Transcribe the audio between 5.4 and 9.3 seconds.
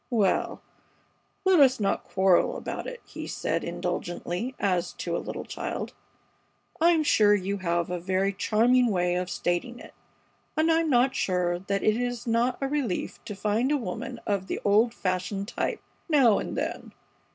child. "I'm sure you have a very charming way of